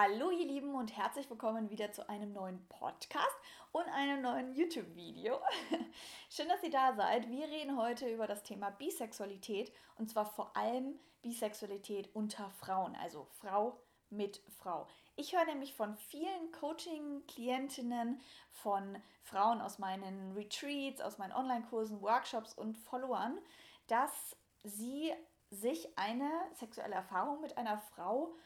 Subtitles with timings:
[0.00, 3.36] Hallo ihr Lieben und herzlich willkommen wieder zu einem neuen Podcast
[3.72, 5.40] und einem neuen YouTube-Video.
[6.30, 7.28] Schön, dass ihr da seid.
[7.28, 13.26] Wir reden heute über das Thema Bisexualität und zwar vor allem Bisexualität unter Frauen, also
[13.40, 13.76] Frau
[14.08, 14.86] mit Frau.
[15.16, 18.20] Ich höre nämlich von vielen Coaching-Klientinnen,
[18.50, 23.40] von Frauen aus meinen Retreats, aus meinen Online-Kursen, Workshops und Followern,
[23.88, 25.12] dass sie
[25.50, 28.36] sich eine sexuelle Erfahrung mit einer Frau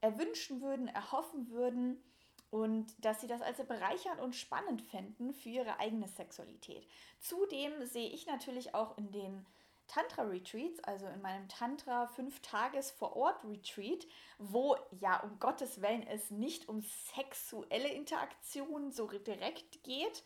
[0.00, 2.02] erwünschen würden, erhoffen würden
[2.50, 6.86] und dass sie das also bereichernd und spannend fänden für ihre eigene Sexualität.
[7.20, 9.46] Zudem sehe ich natürlich auch in den
[9.86, 14.06] Tantra-Retreats, also in meinem Tantra 5-Tages-Vor-Ort-Retreat,
[14.38, 16.82] wo ja um Gottes Willen es nicht um
[17.14, 20.22] sexuelle Interaktion so direkt geht,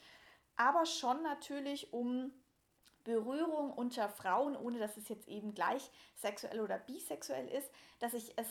[0.56, 2.32] aber schon natürlich um
[3.04, 8.32] Berührung unter Frauen, ohne dass es jetzt eben gleich sexuell oder bisexuell ist, dass ich
[8.36, 8.46] es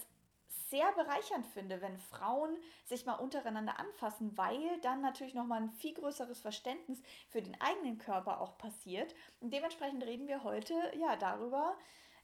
[0.74, 5.94] sehr bereichernd finde, wenn Frauen sich mal untereinander anfassen, weil dann natürlich nochmal ein viel
[5.94, 9.14] größeres Verständnis für den eigenen Körper auch passiert.
[9.40, 11.78] Und dementsprechend reden wir heute ja darüber,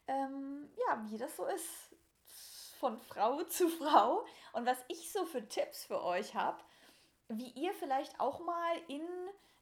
[0.08, 1.94] ähm, ja, wie das so ist
[2.80, 6.58] von Frau zu Frau und was ich so für Tipps für euch habe,
[7.28, 9.06] wie ihr vielleicht auch mal in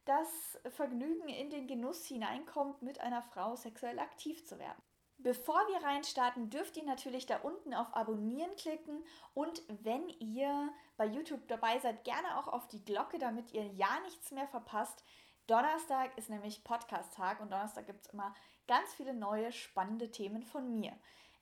[0.05, 4.81] das Vergnügen, in den Genuss hineinkommt, mit einer Frau sexuell aktiv zu werden.
[5.21, 9.03] Bevor wir reinstarten, dürft ihr natürlich da unten auf Abonnieren klicken
[9.33, 13.99] und wenn ihr bei YouTube dabei seid, gerne auch auf die Glocke, damit ihr ja
[14.05, 15.03] nichts mehr verpasst.
[15.45, 18.33] Donnerstag ist nämlich Podcast-Tag und Donnerstag gibt es immer
[18.65, 20.93] ganz viele neue spannende Themen von mir.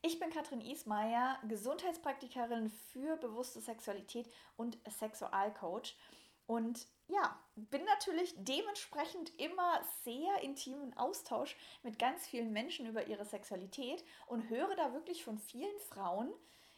[0.02, 5.96] Ich bin Katrin Ismaier, Gesundheitspraktikerin für bewusste Sexualität und Sexualcoach.
[6.48, 13.26] Und ja, bin natürlich dementsprechend immer sehr intimen Austausch mit ganz vielen Menschen über ihre
[13.26, 16.32] Sexualität und höre da wirklich von vielen Frauen,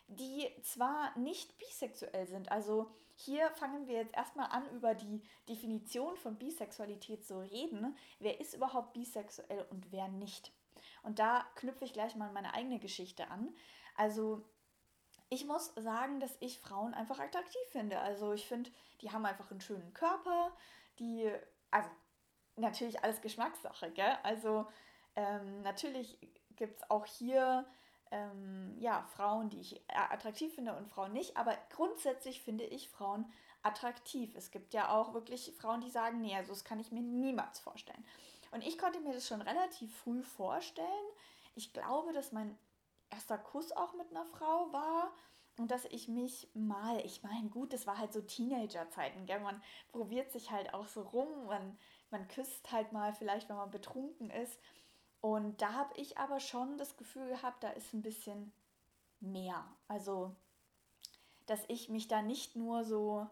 [0.07, 2.52] die zwar nicht bisexuell sind.
[2.52, 7.97] Also hier fangen wir jetzt erstmal an, über die Definition von Bisexualität zu reden.
[8.19, 10.53] Wer ist überhaupt bisexuell und wer nicht?
[11.03, 13.53] Und da knüpfe ich gleich mal meine eigene Geschichte an.
[13.96, 14.46] Also
[15.29, 18.00] ich muss sagen, dass ich Frauen einfach attraktiv finde.
[18.00, 20.51] Also ich finde, die haben einfach einen schönen Körper,
[20.97, 21.31] die,
[21.72, 21.90] also
[22.56, 24.17] natürlich alles Geschmackssache, gell?
[24.23, 24.67] Also
[25.16, 26.17] ähm, natürlich
[26.56, 27.66] gibt es auch hier
[28.12, 33.31] ähm, ja, Frauen, die ich attraktiv finde und Frauen nicht, aber grundsätzlich finde ich Frauen
[33.61, 34.31] attraktiv.
[34.35, 37.59] Es gibt ja auch wirklich Frauen, die sagen, nee, also das kann ich mir niemals
[37.59, 38.03] vorstellen.
[38.51, 40.88] Und ich konnte mir das schon relativ früh vorstellen.
[41.56, 42.57] Ich glaube, dass mein
[43.09, 45.14] erster Kuss auch mit einer Frau war
[45.58, 49.42] und dass ich mich mal, ich meine, gut, das war halt so Teenager-Zeiten, gell?
[49.42, 49.62] man
[49.92, 51.78] probiert sich halt auch so rum, man,
[52.12, 54.58] man küsst halt mal vielleicht, wenn man betrunken ist.
[55.20, 58.53] Und da habe ich aber schon das Gefühl gehabt, da ist ein bisschen
[59.20, 59.66] mehr.
[59.90, 60.34] Also,
[61.46, 63.28] dass ich mich da nicht nur so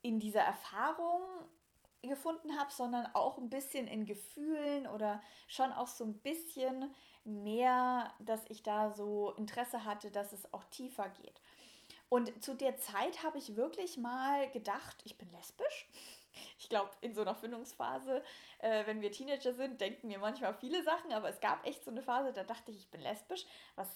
[0.00, 1.20] in dieser Erfahrung
[2.00, 8.12] gefunden habe, sondern auch ein bisschen in Gefühlen oder schon auch so ein bisschen mehr,
[8.20, 11.40] dass ich da so Interesse hatte, dass es auch tiefer geht.
[12.08, 15.88] Und zu der Zeit habe ich wirklich mal gedacht, ich bin lesbisch.
[16.58, 18.22] Ich glaube, in so einer Findungsphase,
[18.58, 21.90] äh, wenn wir Teenager sind, denken wir manchmal viele Sachen, aber es gab echt so
[21.90, 23.44] eine Phase, da dachte ich, ich bin lesbisch,
[23.74, 23.88] was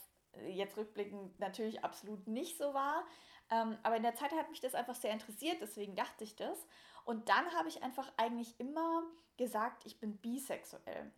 [0.48, 3.04] jetzt rückblickend natürlich absolut nicht so war.
[3.50, 6.66] Ähm, aber in der Zeit hat mich das einfach sehr interessiert, deswegen dachte ich das.
[7.04, 9.04] Und dann habe ich einfach eigentlich immer
[9.36, 11.12] gesagt, ich bin bisexuell.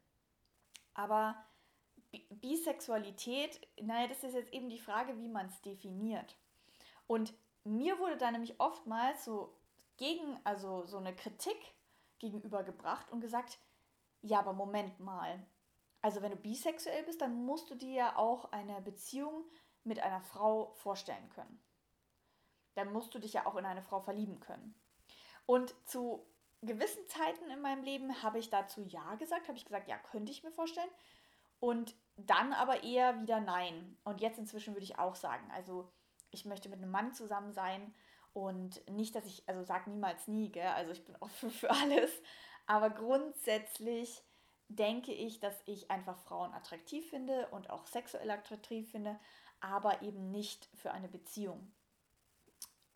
[0.94, 1.36] Aber
[2.30, 6.36] Bisexualität, naja, das ist jetzt eben die Frage, wie man es definiert.
[7.06, 7.34] Und
[7.64, 9.56] mir wurde da nämlich oftmals so
[9.96, 11.56] gegen, also so eine Kritik
[12.18, 13.58] gegenübergebracht und gesagt,
[14.22, 15.44] ja, aber Moment mal.
[16.02, 19.44] Also wenn du bisexuell bist, dann musst du dir ja auch eine Beziehung
[19.84, 21.60] mit einer Frau vorstellen können.
[22.74, 24.74] Dann musst du dich ja auch in eine Frau verlieben können.
[25.46, 26.26] Und zu
[26.62, 30.32] gewissen Zeiten in meinem Leben habe ich dazu ja gesagt, habe ich gesagt, ja, könnte
[30.32, 30.90] ich mir vorstellen.
[31.60, 33.98] Und dann aber eher wieder nein.
[34.04, 35.92] Und jetzt inzwischen würde ich auch sagen, also
[36.30, 37.94] ich möchte mit einem Mann zusammen sein
[38.32, 40.66] und nicht, dass ich, also sag niemals nie, gell?
[40.66, 42.10] also ich bin offen für alles,
[42.66, 44.22] aber grundsätzlich
[44.68, 49.18] denke ich, dass ich einfach Frauen attraktiv finde und auch sexuell attraktiv finde,
[49.60, 51.72] aber eben nicht für eine Beziehung.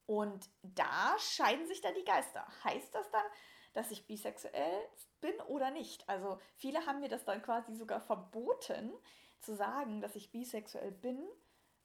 [0.07, 2.45] Und da scheiden sich dann die Geister.
[2.65, 3.25] Heißt das dann,
[3.73, 4.89] dass ich bisexuell
[5.21, 6.09] bin oder nicht.
[6.09, 8.93] Also viele haben mir das dann quasi sogar verboten
[9.41, 11.23] zu sagen, dass ich bisexuell bin,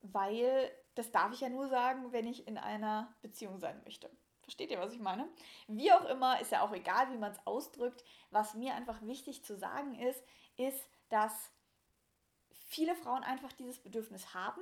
[0.01, 4.09] weil das darf ich ja nur sagen, wenn ich in einer Beziehung sein möchte.
[4.41, 5.27] Versteht ihr, was ich meine?
[5.67, 8.03] Wie auch immer, ist ja auch egal, wie man es ausdrückt.
[8.29, 10.23] Was mir einfach wichtig zu sagen ist,
[10.55, 11.51] ist, dass
[12.67, 14.61] viele Frauen einfach dieses Bedürfnis haben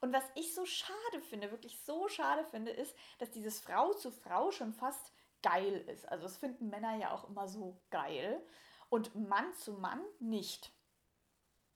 [0.00, 4.10] Und was ich so schade finde, wirklich so schade finde, ist, dass dieses Frau zu
[4.10, 5.12] Frau schon fast
[5.42, 6.08] geil ist.
[6.08, 8.42] Also das finden Männer ja auch immer so geil
[8.90, 10.72] und Mann zu Mann nicht.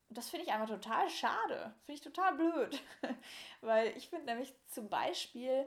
[0.09, 1.75] Das finde ich einfach total schade.
[1.85, 2.83] Finde ich total blöd.
[3.61, 5.67] Weil ich finde nämlich zum Beispiel,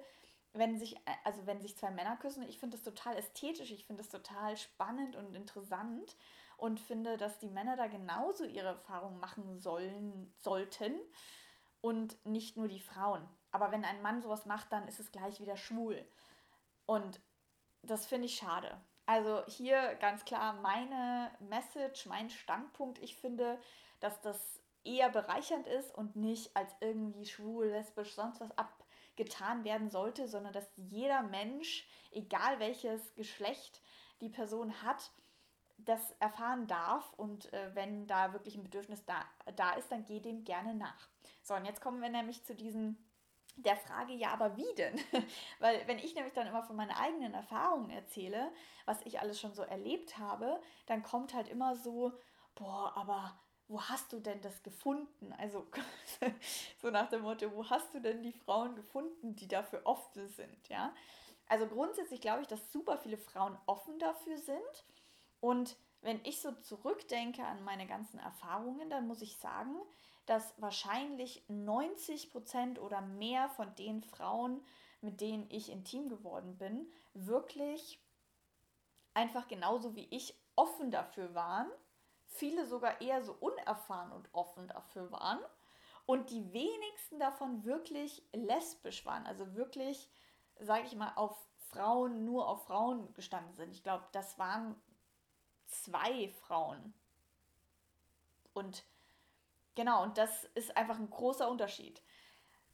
[0.53, 4.03] wenn sich, also wenn sich zwei Männer küssen, ich finde das total ästhetisch, ich finde
[4.03, 6.15] das total spannend und interessant
[6.57, 10.93] und finde, dass die Männer da genauso ihre Erfahrungen machen sollen, sollten
[11.81, 13.27] und nicht nur die Frauen.
[13.51, 16.05] Aber wenn ein Mann sowas macht, dann ist es gleich wieder schwul.
[16.85, 17.19] Und
[17.85, 18.79] das finde ich schade.
[19.05, 22.99] Also hier ganz klar meine Message, mein Standpunkt.
[22.99, 23.59] Ich finde,
[23.99, 29.89] dass das eher bereichernd ist und nicht als irgendwie schwul, lesbisch, sonst was abgetan werden
[29.89, 33.81] sollte, sondern dass jeder Mensch, egal welches Geschlecht
[34.21, 35.11] die Person hat,
[35.77, 40.19] das erfahren darf und äh, wenn da wirklich ein Bedürfnis da, da ist, dann geh
[40.19, 41.09] dem gerne nach.
[41.43, 42.97] So, und jetzt kommen wir nämlich zu diesen
[43.57, 44.99] der Frage, ja, aber wie denn?
[45.59, 48.51] Weil wenn ich nämlich dann immer von meinen eigenen Erfahrungen erzähle,
[48.85, 52.11] was ich alles schon so erlebt habe, dann kommt halt immer so,
[52.55, 55.33] boah, aber wo hast du denn das gefunden?
[55.37, 55.65] Also
[56.81, 60.67] so nach dem Motto, wo hast du denn die Frauen gefunden, die dafür offen sind,
[60.69, 60.93] ja?
[61.47, 64.85] Also grundsätzlich glaube ich, dass super viele Frauen offen dafür sind
[65.39, 69.75] und wenn ich so zurückdenke an meine ganzen Erfahrungen, dann muss ich sagen,
[70.25, 74.63] dass wahrscheinlich 90 Prozent oder mehr von den Frauen,
[75.01, 77.99] mit denen ich intim geworden bin, wirklich
[79.13, 81.69] einfach genauso wie ich offen dafür waren.
[82.25, 85.39] Viele sogar eher so unerfahren und offen dafür waren.
[86.05, 89.25] Und die wenigsten davon wirklich lesbisch waren.
[89.25, 90.09] Also wirklich,
[90.59, 91.35] sage ich mal, auf
[91.69, 93.71] Frauen, nur auf Frauen gestanden sind.
[93.71, 94.75] Ich glaube, das waren
[95.67, 96.93] zwei Frauen.
[98.53, 98.83] Und
[99.75, 102.01] Genau, und das ist einfach ein großer Unterschied.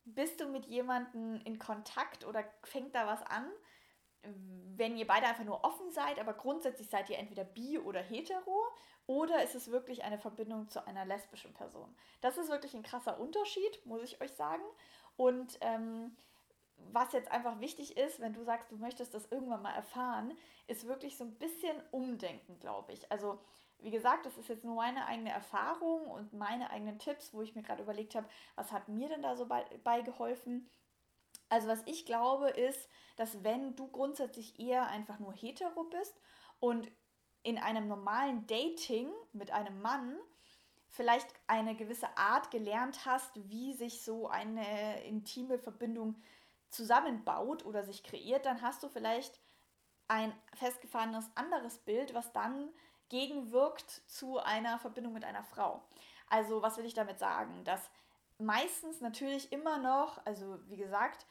[0.06, 3.52] Bist du mit jemandem in Kontakt oder fängt da was an,
[4.76, 8.64] wenn ihr beide einfach nur offen seid, aber grundsätzlich seid ihr entweder bi oder hetero
[9.08, 11.96] oder ist es wirklich eine Verbindung zu einer lesbischen Person?
[12.22, 14.64] Das ist wirklich ein krasser Unterschied, muss ich euch sagen.
[15.18, 16.16] Und ähm,
[16.92, 20.38] was jetzt einfach wichtig ist, wenn du sagst, du möchtest das irgendwann mal erfahren,
[20.68, 23.12] ist wirklich so ein bisschen umdenken, glaube ich.
[23.12, 23.40] Also
[23.82, 27.56] wie gesagt, das ist jetzt nur meine eigene Erfahrung und meine eigenen Tipps, wo ich
[27.56, 30.70] mir gerade überlegt habe, was hat mir denn da so bei, beigeholfen.
[31.50, 36.20] Also was ich glaube ist, dass wenn du grundsätzlich eher einfach nur hetero bist
[36.60, 36.92] und
[37.44, 40.18] in einem normalen Dating mit einem Mann
[40.88, 46.22] vielleicht eine gewisse Art gelernt hast, wie sich so eine intime Verbindung
[46.70, 49.40] zusammenbaut oder sich kreiert, dann hast du vielleicht
[50.08, 52.70] ein festgefahrenes anderes Bild, was dann
[53.12, 55.84] gegenwirkt zu einer Verbindung mit einer Frau.
[56.30, 57.66] Also was will ich damit sagen?
[57.66, 57.92] Dass
[58.38, 61.26] meistens natürlich immer noch, also wie gesagt,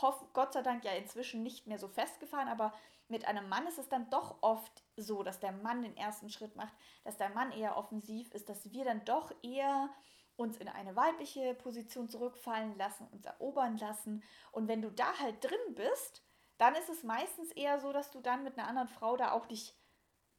[0.00, 2.72] hoff, Gott sei Dank ja inzwischen nicht mehr so festgefahren, aber
[3.08, 6.56] mit einem Mann ist es dann doch oft so, dass der Mann den ersten Schritt
[6.56, 6.72] macht,
[7.04, 9.90] dass der Mann eher offensiv ist, dass wir dann doch eher
[10.36, 14.24] uns in eine weibliche Position zurückfallen lassen, uns erobern lassen.
[14.50, 16.22] Und wenn du da halt drin bist,
[16.56, 19.44] dann ist es meistens eher so, dass du dann mit einer anderen Frau da auch
[19.44, 19.74] dich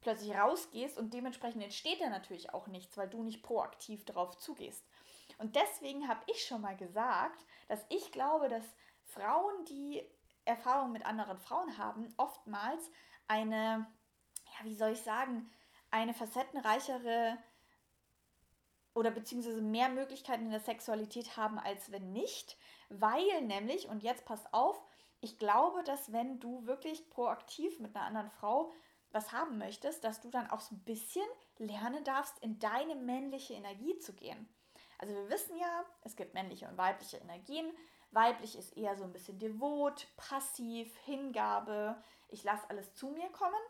[0.04, 4.86] plötzlich rausgehst und dementsprechend entsteht da natürlich auch nichts, weil du nicht proaktiv darauf zugehst.
[5.38, 8.64] Und deswegen habe ich schon mal gesagt, dass ich glaube, dass
[9.06, 10.02] Frauen, die
[10.44, 12.90] Erfahrung mit anderen Frauen haben, oftmals
[13.26, 13.86] eine,
[14.44, 15.50] ja, wie soll ich sagen,
[15.90, 17.38] eine facettenreichere
[18.94, 22.56] oder beziehungsweise mehr Möglichkeiten in der Sexualität haben, als wenn nicht,
[22.90, 24.80] weil nämlich, und jetzt passt auf,
[25.20, 28.72] ich glaube, dass wenn du wirklich proaktiv mit einer anderen Frau
[29.14, 31.26] was haben möchtest, dass du dann auch so ein bisschen
[31.58, 34.48] lernen darfst, in deine männliche Energie zu gehen.
[34.98, 37.70] Also wir wissen ja, es gibt männliche und weibliche Energien.
[38.10, 41.96] Weiblich ist eher so ein bisschen devot, passiv, Hingabe,
[42.28, 43.60] ich lasse alles zu mir kommen.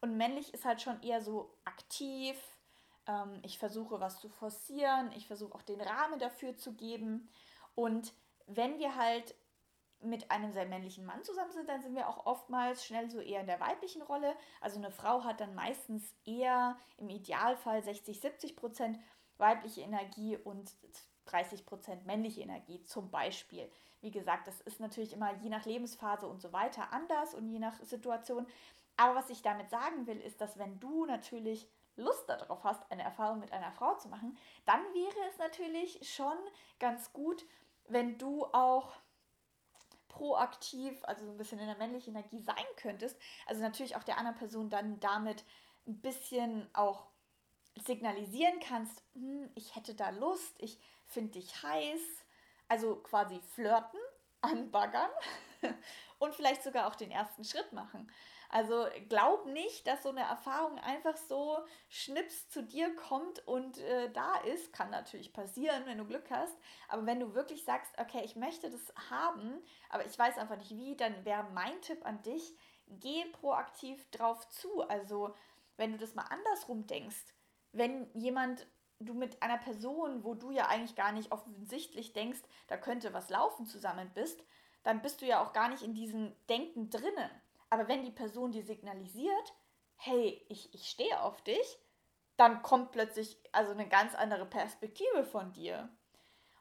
[0.00, 2.36] Und männlich ist halt schon eher so aktiv,
[3.06, 7.28] ähm, ich versuche was zu forcieren, ich versuche auch den Rahmen dafür zu geben.
[7.74, 8.12] Und
[8.46, 9.34] wenn wir halt
[10.02, 13.40] mit einem sehr männlichen Mann zusammen sind, dann sind wir auch oftmals schnell so eher
[13.40, 14.34] in der weiblichen Rolle.
[14.60, 18.98] Also eine Frau hat dann meistens eher im Idealfall 60, 70 Prozent
[19.36, 20.72] weibliche Energie und
[21.26, 23.70] 30 Prozent männliche Energie zum Beispiel.
[24.00, 27.58] Wie gesagt, das ist natürlich immer je nach Lebensphase und so weiter anders und je
[27.58, 28.46] nach Situation.
[28.96, 33.02] Aber was ich damit sagen will, ist, dass wenn du natürlich Lust darauf hast, eine
[33.02, 36.36] Erfahrung mit einer Frau zu machen, dann wäre es natürlich schon
[36.78, 37.44] ganz gut,
[37.88, 38.92] wenn du auch
[40.10, 43.16] proaktiv, also so ein bisschen in der männlichen Energie sein könntest.
[43.46, 45.44] Also natürlich auch der anderen Person dann damit
[45.86, 47.06] ein bisschen auch
[47.86, 52.00] signalisieren kannst, hm, ich hätte da Lust, ich finde dich heiß,
[52.68, 54.00] also quasi flirten,
[54.42, 55.10] anbaggern
[56.18, 58.10] und vielleicht sogar auch den ersten Schritt machen.
[58.52, 64.10] Also glaub nicht, dass so eine Erfahrung einfach so schnips zu dir kommt und äh,
[64.10, 64.72] da ist.
[64.72, 66.56] Kann natürlich passieren, wenn du Glück hast.
[66.88, 70.72] Aber wenn du wirklich sagst, okay, ich möchte das haben, aber ich weiß einfach nicht
[70.72, 72.52] wie, dann wäre mein Tipp an dich,
[72.88, 74.82] geh proaktiv drauf zu.
[74.88, 75.32] Also
[75.76, 77.34] wenn du das mal andersrum denkst,
[77.72, 78.66] wenn jemand
[78.98, 83.30] du mit einer Person, wo du ja eigentlich gar nicht offensichtlich denkst, da könnte was
[83.30, 84.42] laufen zusammen bist,
[84.82, 87.30] dann bist du ja auch gar nicht in diesem Denken drinnen.
[87.70, 89.54] Aber wenn die Person dir signalisiert,
[89.96, 91.78] hey, ich, ich stehe auf dich,
[92.36, 95.88] dann kommt plötzlich also eine ganz andere Perspektive von dir.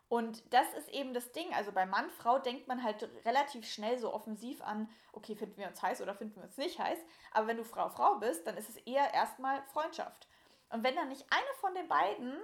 [0.09, 1.53] Und das ist eben das Ding.
[1.53, 5.67] Also bei Mann, Frau denkt man halt relativ schnell so offensiv an, okay, finden wir
[5.67, 6.97] uns heiß oder finden wir uns nicht heiß.
[7.31, 10.27] Aber wenn du Frau, Frau bist, dann ist es eher erstmal Freundschaft.
[10.69, 12.39] Und wenn dann nicht eine von den beiden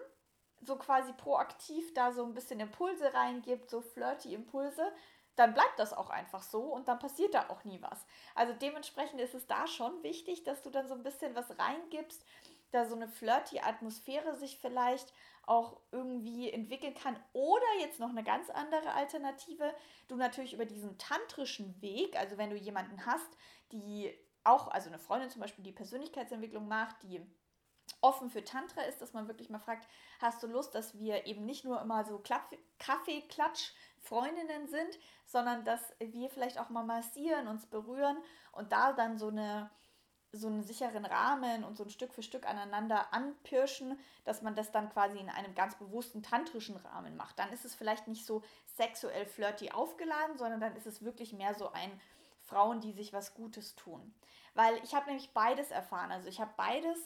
[0.62, 4.92] so quasi proaktiv da so ein bisschen Impulse reingibt, so flirty Impulse,
[5.36, 8.06] dann bleibt das auch einfach so und dann passiert da auch nie was.
[8.36, 12.26] Also dementsprechend ist es da schon wichtig, dass du dann so ein bisschen was reingibst,
[12.72, 15.14] da so eine flirty Atmosphäre sich vielleicht
[15.46, 17.18] auch irgendwie entwickeln kann.
[17.34, 19.74] Oder jetzt noch eine ganz andere Alternative,
[20.08, 23.30] du natürlich über diesen tantrischen Weg, also wenn du jemanden hast,
[23.72, 24.14] die
[24.44, 27.22] auch, also eine Freundin zum Beispiel, die Persönlichkeitsentwicklung macht, die
[28.06, 29.88] offen für Tantra ist, dass man wirklich mal fragt,
[30.22, 32.22] hast du Lust, dass wir eben nicht nur immer so
[32.78, 38.18] Kaffee-Klatsch Freundinnen sind, sondern dass wir vielleicht auch mal massieren, uns berühren
[38.52, 39.72] und da dann so eine
[40.32, 44.70] so einen sicheren Rahmen und so ein Stück für Stück aneinander anpirschen, dass man das
[44.70, 47.40] dann quasi in einem ganz bewussten tantrischen Rahmen macht.
[47.40, 48.44] Dann ist es vielleicht nicht so
[48.76, 52.02] sexuell flirty aufgeladen, sondern dann ist es wirklich mehr so ein
[52.42, 54.14] Frauen, die sich was Gutes tun.
[54.56, 56.12] Weil ich habe nämlich beides erfahren.
[56.12, 57.00] Also ich habe beides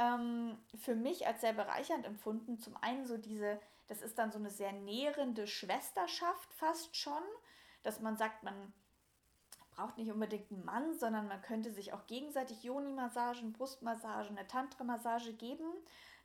[0.00, 2.58] ähm, für mich als sehr bereichernd empfunden.
[2.58, 7.22] Zum einen so diese, das ist dann so eine sehr nährende Schwesterschaft fast schon,
[7.82, 8.72] dass man sagt, man
[9.76, 15.34] braucht nicht unbedingt einen Mann, sondern man könnte sich auch gegenseitig Joni-Massagen, Brustmassagen, eine Tantra-Massage
[15.34, 15.66] geben.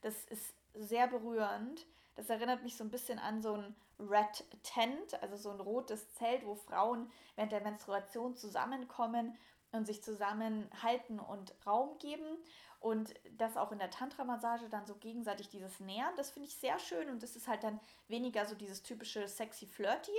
[0.01, 1.86] Das ist sehr berührend.
[2.15, 6.13] Das erinnert mich so ein bisschen an so ein Red Tent, also so ein rotes
[6.13, 9.38] Zelt, wo Frauen während der Menstruation zusammenkommen
[9.75, 12.38] und sich zusammenhalten und Raum geben.
[12.79, 16.77] Und das auch in der Tantra-Massage dann so gegenseitig dieses Nähern, das finde ich sehr
[16.77, 20.12] schön und das ist halt dann weniger so dieses typische sexy flirty.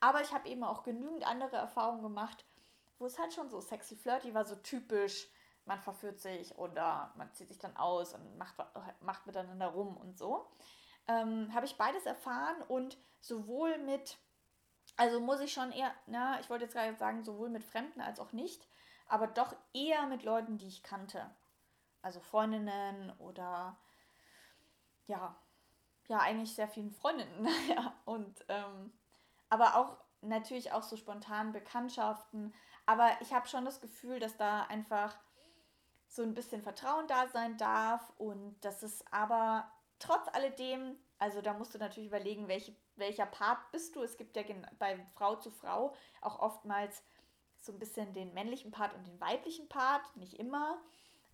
[0.00, 2.44] Aber ich habe eben auch genügend andere Erfahrungen gemacht,
[2.98, 5.28] wo es halt schon so sexy flirty war, so typisch,
[5.64, 8.54] man verführt sich oder man zieht sich dann aus und macht,
[9.00, 10.46] macht miteinander rum und so.
[11.08, 14.18] Ähm, habe ich beides erfahren und sowohl mit,
[14.96, 18.20] also muss ich schon eher, na, ich wollte jetzt gerade sagen, sowohl mit Fremden als
[18.20, 18.66] auch nicht,
[19.08, 21.30] aber doch eher mit Leuten, die ich kannte.
[22.02, 23.78] Also Freundinnen oder
[25.06, 25.36] ja,
[26.08, 27.48] ja, eigentlich sehr vielen Freundinnen.
[27.68, 28.92] ja, und ähm,
[29.48, 32.54] aber auch natürlich auch so spontan Bekanntschaften.
[32.86, 35.16] Aber ich habe schon das Gefühl, dass da einfach
[36.08, 41.54] so ein bisschen Vertrauen da sein darf und dass es aber trotz alledem, also da
[41.54, 44.02] musst du natürlich überlegen, welche, welcher Part bist du.
[44.02, 44.42] Es gibt ja
[44.78, 47.02] bei Frau zu Frau auch oftmals
[47.64, 50.78] so ein bisschen den männlichen Part und den weiblichen Part, nicht immer.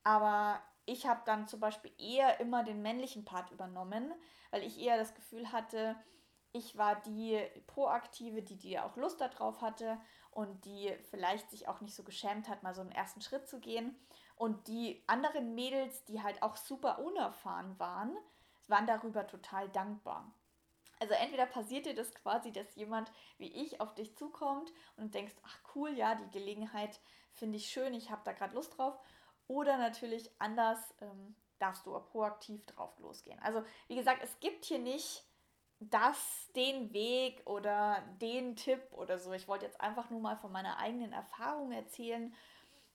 [0.03, 4.13] Aber ich habe dann zum Beispiel eher immer den männlichen Part übernommen,
[4.51, 5.97] weil ich eher das Gefühl hatte,
[6.53, 10.01] ich war die Proaktive, die, die auch Lust darauf hatte
[10.33, 13.61] und die vielleicht sich auch nicht so geschämt hat, mal so einen ersten Schritt zu
[13.61, 13.97] gehen.
[14.37, 18.17] Und die anderen Mädels, die halt auch super unerfahren waren,
[18.69, 20.33] waren darüber total dankbar.
[21.01, 25.35] Also entweder passiert dir das quasi, dass jemand wie ich auf dich zukommt und denkst,
[25.43, 27.01] ach cool, ja, die Gelegenheit
[27.33, 28.99] finde ich schön, ich habe da gerade Lust drauf.
[29.49, 33.41] Oder natürlich anders ähm, darfst du proaktiv drauf losgehen.
[33.41, 35.25] Also wie gesagt, es gibt hier nicht
[35.81, 39.33] das, den Weg oder den Tipp oder so.
[39.33, 42.35] Ich wollte jetzt einfach nur mal von meiner eigenen Erfahrung erzählen,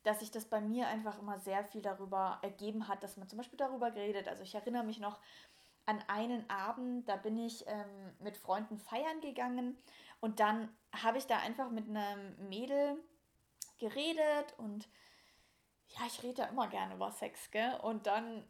[0.04, 3.38] dass sich das bei mir einfach immer sehr viel darüber ergeben hat, dass man zum
[3.38, 4.28] Beispiel darüber geredet.
[4.28, 5.20] Also ich erinnere mich noch
[5.86, 9.77] an einen Abend, da bin ich ähm, mit Freunden feiern gegangen
[10.20, 12.98] und dann habe ich da einfach mit einem Mädel
[13.77, 14.88] geredet und
[15.89, 17.75] ja, ich rede ja immer gerne über Sex, gell?
[17.82, 18.44] Und dann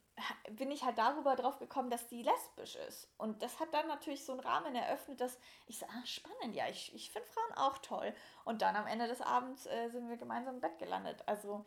[0.52, 3.10] bin ich halt darüber drauf gekommen, dass die lesbisch ist.
[3.18, 5.38] Und das hat dann natürlich so einen Rahmen eröffnet, dass
[5.68, 8.14] ich so, ah, spannend, ja, ich, ich finde Frauen auch toll.
[8.46, 11.24] Und dann am Ende des Abends äh, sind wir gemeinsam im Bett gelandet.
[11.26, 11.66] Also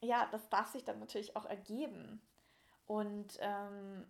[0.00, 2.20] ja, das darf sich dann natürlich auch ergeben.
[2.86, 4.06] Und ähm,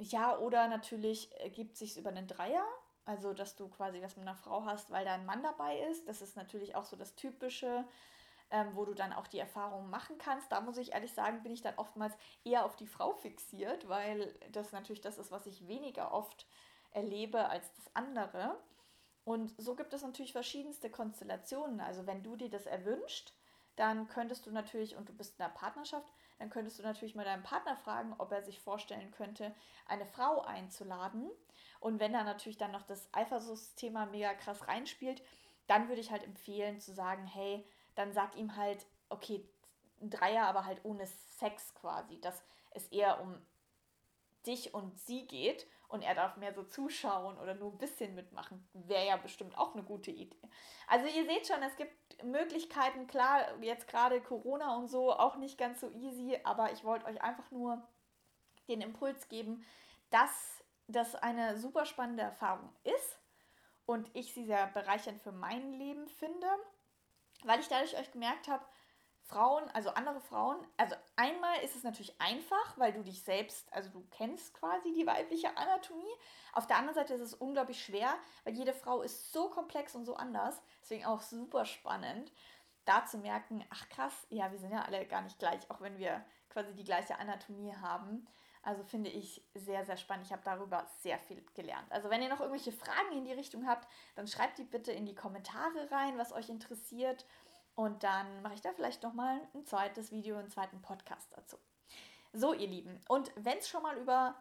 [0.00, 2.64] ja, oder natürlich ergibt sich über einen Dreier.
[3.04, 6.06] Also, dass du quasi was mit einer Frau hast, weil da ein Mann dabei ist.
[6.06, 7.84] Das ist natürlich auch so das Typische
[8.50, 10.50] ähm, wo du dann auch die Erfahrungen machen kannst.
[10.50, 12.14] Da muss ich ehrlich sagen, bin ich dann oftmals
[12.44, 16.46] eher auf die Frau fixiert, weil das natürlich das ist, was ich weniger oft
[16.90, 18.58] erlebe als das andere.
[19.24, 21.80] Und so gibt es natürlich verschiedenste Konstellationen.
[21.80, 23.32] Also wenn du dir das erwünscht,
[23.76, 26.08] dann könntest du natürlich, und du bist in einer Partnerschaft,
[26.40, 29.54] dann könntest du natürlich mal deinen Partner fragen, ob er sich vorstellen könnte,
[29.86, 31.30] eine Frau einzuladen.
[31.80, 35.22] Und wenn da natürlich dann noch das Eifersuchtsthema mega krass reinspielt,
[35.66, 39.46] dann würde ich halt empfehlen zu sagen, hey, dann sag ihm halt, okay,
[40.00, 43.36] ein Dreier, aber halt ohne Sex quasi, dass es eher um
[44.46, 48.66] dich und sie geht und er darf mehr so zuschauen oder nur ein bisschen mitmachen,
[48.72, 50.48] wäre ja bestimmt auch eine gute Idee.
[50.86, 55.58] Also ihr seht schon, es gibt Möglichkeiten, klar, jetzt gerade Corona und so auch nicht
[55.58, 57.82] ganz so easy, aber ich wollte euch einfach nur
[58.68, 59.66] den Impuls geben,
[60.10, 63.18] dass das eine super spannende Erfahrung ist
[63.84, 66.46] und ich sie sehr bereichernd für mein Leben finde,
[67.42, 68.64] weil ich dadurch euch gemerkt habe,
[69.30, 73.88] Frauen, also andere Frauen, also einmal ist es natürlich einfach, weil du dich selbst, also
[73.90, 76.12] du kennst quasi die weibliche Anatomie.
[76.52, 78.12] Auf der anderen Seite ist es unglaublich schwer,
[78.44, 80.60] weil jede Frau ist so komplex und so anders.
[80.82, 82.32] Deswegen auch super spannend,
[82.84, 85.98] da zu merken, ach krass, ja, wir sind ja alle gar nicht gleich, auch wenn
[85.98, 88.26] wir quasi die gleiche Anatomie haben.
[88.62, 90.26] Also finde ich sehr, sehr spannend.
[90.26, 91.90] Ich habe darüber sehr viel gelernt.
[91.90, 95.06] Also wenn ihr noch irgendwelche Fragen in die Richtung habt, dann schreibt die bitte in
[95.06, 97.24] die Kommentare rein, was euch interessiert.
[97.80, 101.56] Und dann mache ich da vielleicht nochmal ein zweites Video, einen zweiten Podcast dazu.
[102.34, 104.34] So, ihr Lieben, und wenn es schon mal über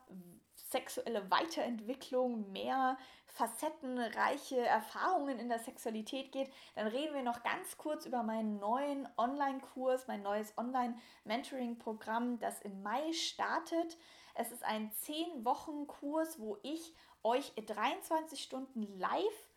[0.55, 8.05] sexuelle Weiterentwicklung, mehr facettenreiche Erfahrungen in der Sexualität geht, dann reden wir noch ganz kurz
[8.05, 13.98] über meinen neuen Online-Kurs, mein neues Online-Mentoring-Programm, das im Mai startet.
[14.36, 16.93] Es ist ein 10-Wochen-Kurs, wo ich
[17.24, 19.48] euch 23 Stunden live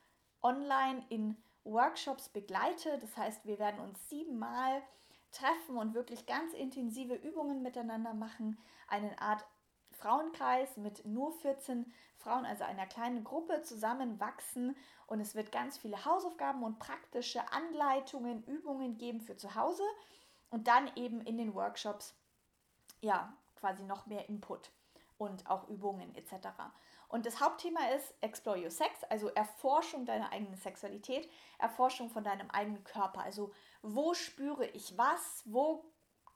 [0.41, 2.99] online in Workshops begleite.
[2.99, 4.83] Das heißt, wir werden uns siebenmal
[5.31, 8.59] treffen und wirklich ganz intensive Übungen miteinander machen.
[8.89, 9.45] Eine Art
[9.93, 14.77] Frauenkreis mit nur 14 Frauen, also einer kleinen Gruppe, zusammenwachsen.
[15.07, 19.85] Und es wird ganz viele Hausaufgaben und praktische Anleitungen, Übungen geben für zu Hause.
[20.51, 22.15] Und dann eben in den Workshops,
[23.01, 24.71] ja, quasi noch mehr Input
[25.19, 26.49] und auch Übungen etc.
[27.13, 32.51] Und das Hauptthema ist Explore Your Sex, also Erforschung deiner eigenen Sexualität, Erforschung von deinem
[32.51, 33.21] eigenen Körper.
[33.21, 35.85] Also wo spüre ich was, wo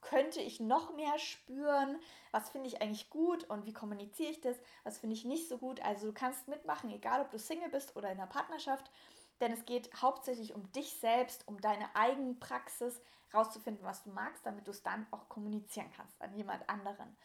[0.01, 4.55] könnte ich noch mehr spüren, was finde ich eigentlich gut und wie kommuniziere ich das,
[4.83, 5.81] was finde ich nicht so gut.
[5.81, 8.91] Also du kannst mitmachen, egal ob du Single bist oder in einer Partnerschaft,
[9.41, 13.01] denn es geht hauptsächlich um dich selbst, um deine eigene Praxis,
[13.33, 17.17] rauszufinden, was du magst, damit du es dann auch kommunizieren kannst an jemand anderen.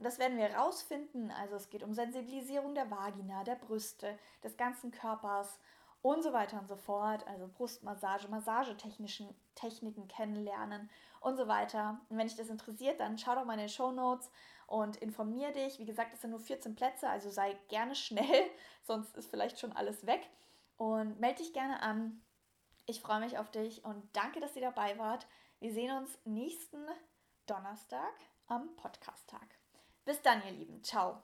[0.00, 1.30] Und das werden wir herausfinden.
[1.30, 5.60] Also es geht um Sensibilisierung der Vagina, der Brüste, des ganzen Körpers
[6.00, 7.26] und so weiter und so fort.
[7.26, 10.88] Also Brustmassage, Massagetechnischen Techniken kennenlernen
[11.20, 12.00] und so weiter.
[12.08, 14.30] Und wenn dich das interessiert, dann schau doch mal in den Show Notes
[14.66, 15.78] und informier dich.
[15.78, 18.50] Wie gesagt, es sind nur 14 Plätze, also sei gerne schnell,
[18.84, 20.26] sonst ist vielleicht schon alles weg.
[20.78, 22.22] Und melde dich gerne an.
[22.86, 25.26] Ich freue mich auf dich und danke, dass ihr dabei wart.
[25.58, 26.86] Wir sehen uns nächsten
[27.46, 28.14] Donnerstag
[28.46, 29.59] am Podcast-Tag.
[30.10, 30.82] Bis dann, ihr Lieben.
[30.82, 31.22] Ciao.